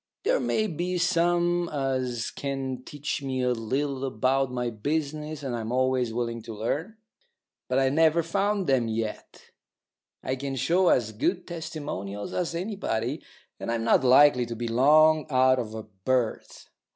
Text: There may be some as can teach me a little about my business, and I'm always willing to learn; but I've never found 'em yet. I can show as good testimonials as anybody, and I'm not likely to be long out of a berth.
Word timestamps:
There 0.23 0.39
may 0.39 0.65
be 0.65 0.97
some 0.97 1.69
as 1.69 2.31
can 2.31 2.81
teach 2.83 3.21
me 3.21 3.43
a 3.43 3.51
little 3.51 4.03
about 4.03 4.51
my 4.51 4.71
business, 4.71 5.43
and 5.43 5.55
I'm 5.55 5.71
always 5.71 6.11
willing 6.11 6.41
to 6.41 6.55
learn; 6.55 6.97
but 7.67 7.77
I've 7.77 7.93
never 7.93 8.23
found 8.23 8.67
'em 8.67 8.87
yet. 8.87 9.51
I 10.23 10.37
can 10.37 10.55
show 10.55 10.89
as 10.89 11.11
good 11.11 11.45
testimonials 11.45 12.33
as 12.33 12.55
anybody, 12.55 13.21
and 13.59 13.71
I'm 13.71 13.83
not 13.83 14.03
likely 14.03 14.47
to 14.47 14.55
be 14.55 14.67
long 14.67 15.27
out 15.29 15.59
of 15.59 15.75
a 15.75 15.83
berth. 15.83 16.67